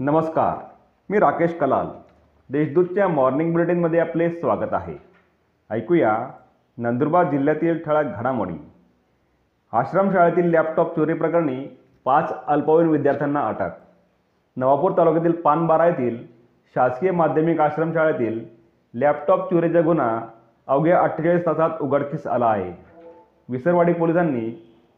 [0.00, 0.58] नमस्कार
[1.10, 1.86] मी राकेश कलाल.
[2.50, 4.94] देशदूतच्या मॉर्निंग बुलेटिनमध्ये आपले स्वागत आहे.
[5.70, 6.30] ऐकूया
[6.78, 8.54] नंदुरबार जिल्ह्यातील ठळक घडामोडी.
[9.72, 13.70] आश्रमशाळेतील लॅपटॉप चोरी प्रकरणी पाच अल्पवयीन विद्यार्थ्यांना अटक.
[14.56, 16.26] नवापूर तालुक्यातील पानबारा येथील
[16.74, 18.44] शासकीय माध्यमिक आश्रमशाळेतील
[18.94, 20.20] लॅपटॉप चोरीचा गुन्हा
[20.66, 22.72] अवघ्या अठ्ठेचाळीस तासात उघडकीस आला आहे.
[23.48, 24.50] विसरवाडी पोलिसांनी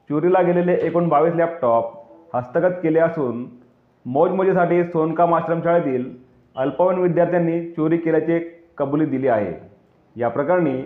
[0.09, 1.93] चोरीला गेलेले एकूण बावीस लॅपटॉप
[2.37, 3.60] हस्तगत केले असून
[4.07, 6.11] मौजमजेसाठी सोनकाम आश्रमशाळेतील
[6.57, 8.39] अल्पवयीन विद्यार्थ्यांनी चोरी केल्याचे
[8.79, 9.53] कबुली दिली आहे.
[10.17, 10.83] या प्रकरणी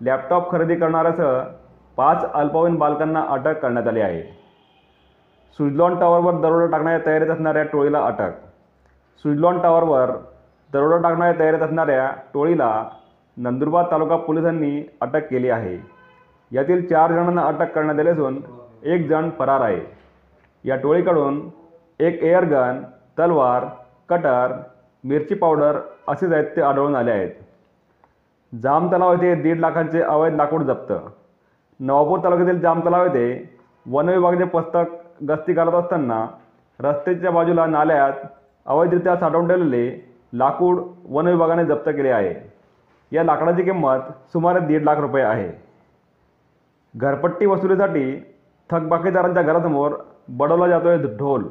[0.00, 1.40] लॅपटॉप खरेदी करणाऱ्यासह
[1.96, 4.22] पाच अल्पवयीन बालकांना अटक करण्यात आली आहे.
[5.58, 8.30] सुजलॉन टॉवरवर दरोडा टाकण्याच्या तयारीत असणाऱ्या टोळीला अटक.
[9.22, 10.10] सुजलॉन टॉवरवर
[10.72, 12.88] दरोडा टाकण्याच्या तयारीत असणाऱ्या टोळीला
[13.36, 15.78] नंदुरबार तालुका पोलिसांनी अटक केली आहे.
[16.52, 18.38] यातील चार जणांना अटक करण्यात आली असून
[18.82, 19.80] एक जण फरार आहे.
[20.64, 21.48] या टोळीकडून
[22.00, 22.80] एक एअरगन
[23.18, 23.64] तलवार
[24.08, 24.52] कटर
[25.04, 27.30] मिरची पावडर असे साहित्य आढळून आले आहेत.
[28.62, 30.92] जाम तलाव येथे दीड लाखांचे अवैध लाकूड जप्त.
[31.80, 33.50] नवापूर तालुक्यातील जाम तलाव येथे
[33.86, 34.92] वन विभागाचे पथक
[35.28, 36.26] गस्ती घालत असताना
[36.80, 38.26] रस्त्याच्या बाजूला नाल्यात
[38.66, 42.34] अवैधरित्या साठवून ठेवलेले लाकूड वन विभागाने जप्त केले आहे.
[43.12, 43.98] या लाकडाची किंमत
[44.32, 45.50] सुमारे दीड लाख रुपये आहे.
[46.96, 48.34] घरपट्टी वसुलीसाठी
[48.70, 49.92] थकबाकीदारांच्या घरासमोर
[50.28, 51.44] बडवला जातोय ढोल.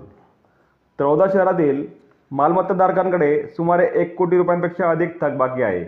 [1.00, 1.86] तळोदा शहरातील
[2.32, 5.86] मालमत्ताधारकांकडे सुमारे एक कोटी रुपयांपेक्षा अधिक थकबाकी आहे.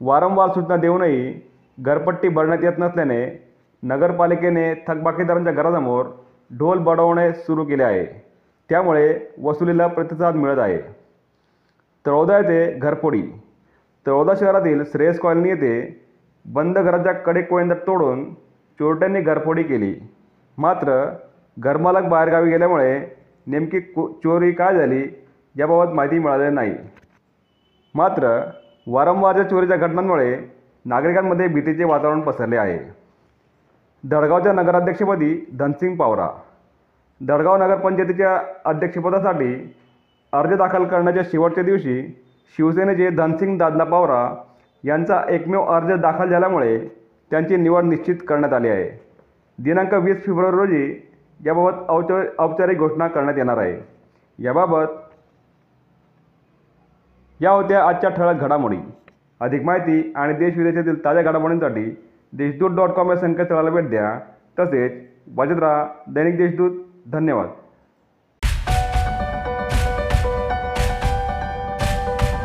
[0.00, 1.40] वारंवार सूचना देऊनही
[1.78, 3.48] घरपट्टी भरण्यात येत नसल्याने
[3.82, 6.06] नगरपालिकेने थकबाकीदारांच्या घरासमोर
[6.58, 8.04] ढोल बडवणे सुरू केले आहे.
[8.68, 10.78] त्यामुळे वसुलीला प्रतिसाद मिळत आहे.
[12.06, 13.22] तळोदा येथे घरफोडी.
[14.06, 16.04] तळोदा शहरातील श्रेयस कॉलनी येथे
[16.44, 18.34] बंद घराच्या कडे कडेकोयंदा तोडून
[18.78, 19.94] चोरट्यांनी घरफोडी केली.
[20.58, 21.04] मात्र
[21.58, 25.02] घरमालक बाहेरगावी गेल्यामुळे नेमकी को चोरी काय झाली
[25.54, 26.74] याबाबत माहिती मिळालेली नाही.
[27.94, 28.40] मात्र
[28.86, 30.36] वारंवारच्या चोरीच्या घटनांमुळे
[30.84, 32.78] नागरिकांमध्ये भीतीचे वातावरण पसरले आहे.
[34.04, 36.28] दडगावच्या नगराध्यक्षपदी धनसिंग पावरा.
[37.20, 39.54] दडगाव नगरपंचायतीच्या अध्यक्षपदासाठी
[40.32, 42.02] अर्ज दाखल करण्याच्या शेवटच्या दिवशी
[42.56, 44.34] शिवसेनेचे धनसिंग दादला पावरा
[44.84, 46.78] यांचा एकमेव अर्ज दाखल झाल्यामुळे
[47.30, 48.90] त्यांची निवड निश्चित करण्यात आली आहे.
[49.58, 51.08] दिनांक वीस फेब्रुवारी रोजी
[51.46, 53.80] याबाबत औच औपचारिक घोषणा करण्यात येणार आहे.
[54.38, 54.86] याबाबत
[57.40, 58.78] या होत्या आजच्या ठळक घडामोडी.
[59.40, 64.18] अधिक माहिती आणि देश विदेशातील ताज्या घडामोडींसाठी देशदूत डॉट कॉम या संकेतस्थळाला भेट द्या.
[64.58, 64.92] तसेच
[65.34, 65.86] वाजत राहा.
[66.08, 66.70] दैनिक देशदूत.
[67.12, 67.48] धन्यवाद.